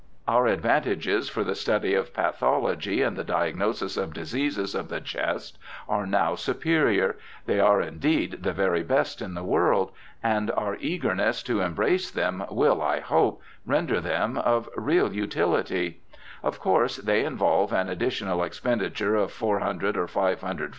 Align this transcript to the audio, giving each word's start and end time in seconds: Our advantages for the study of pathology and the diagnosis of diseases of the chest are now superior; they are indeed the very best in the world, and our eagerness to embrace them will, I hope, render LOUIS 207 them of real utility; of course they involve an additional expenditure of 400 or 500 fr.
Our 0.27 0.47
advantages 0.47 1.29
for 1.29 1.43
the 1.43 1.53
study 1.53 1.93
of 1.93 2.11
pathology 2.11 3.03
and 3.03 3.15
the 3.15 3.23
diagnosis 3.23 3.97
of 3.97 4.13
diseases 4.15 4.73
of 4.73 4.89
the 4.89 4.99
chest 4.99 5.59
are 5.87 6.07
now 6.07 6.33
superior; 6.33 7.17
they 7.45 7.59
are 7.59 7.79
indeed 7.83 8.39
the 8.41 8.51
very 8.51 8.81
best 8.81 9.21
in 9.21 9.35
the 9.35 9.43
world, 9.43 9.91
and 10.23 10.49
our 10.57 10.75
eagerness 10.77 11.43
to 11.43 11.61
embrace 11.61 12.09
them 12.09 12.43
will, 12.49 12.81
I 12.81 12.99
hope, 12.99 13.43
render 13.63 14.01
LOUIS 14.01 14.05
207 14.05 14.33
them 14.33 14.41
of 14.43 14.67
real 14.75 15.13
utility; 15.13 16.01
of 16.41 16.59
course 16.59 16.97
they 16.97 17.23
involve 17.23 17.71
an 17.71 17.87
additional 17.87 18.43
expenditure 18.43 19.15
of 19.15 19.31
400 19.31 19.95
or 19.95 20.07
500 20.07 20.59
fr. 20.65 20.69